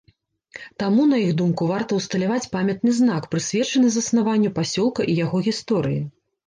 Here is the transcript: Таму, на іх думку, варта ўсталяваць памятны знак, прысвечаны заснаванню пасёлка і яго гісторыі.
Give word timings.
Таму, 0.83 1.03
на 1.11 1.19
іх 1.25 1.35
думку, 1.41 1.67
варта 1.73 1.91
ўсталяваць 2.01 2.47
памятны 2.57 2.97
знак, 3.03 3.31
прысвечаны 3.35 3.87
заснаванню 3.99 4.49
пасёлка 4.61 5.01
і 5.15 5.21
яго 5.25 5.37
гісторыі. 5.53 6.01